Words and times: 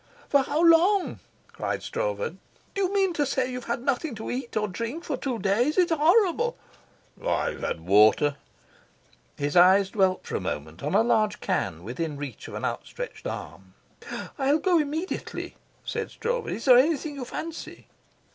"For 0.29 0.41
how 0.41 0.63
long?" 0.65 1.19
cried 1.53 1.83
Stroeve. 1.83 2.35
"Do 2.73 2.81
you 2.81 2.91
mean 2.91 3.13
to 3.13 3.23
say 3.23 3.51
you've 3.51 3.65
had 3.65 3.83
nothing 3.83 4.15
to 4.15 4.31
eat 4.31 4.57
or 4.57 4.67
drink 4.67 5.03
for 5.03 5.15
two 5.15 5.37
days? 5.37 5.77
It's 5.77 5.91
horrible." 5.91 6.57
"I've 7.23 7.61
had 7.61 7.81
water." 7.81 8.37
His 9.37 9.55
eyes 9.55 9.91
dwelt 9.91 10.25
for 10.25 10.35
a 10.35 10.39
moment 10.41 10.81
on 10.81 10.95
a 10.95 11.03
large 11.03 11.39
can 11.39 11.83
within 11.83 12.17
reach 12.17 12.47
of 12.47 12.55
an 12.55 12.65
outstretched 12.65 13.27
arm. 13.27 13.75
"I'll 14.39 14.57
go 14.57 14.79
immediately," 14.79 15.55
said 15.85 16.09
Stroeve. 16.09 16.47
"Is 16.49 16.65
there 16.65 16.79
anything 16.79 17.13
you 17.13 17.23
fancy?" 17.25 17.85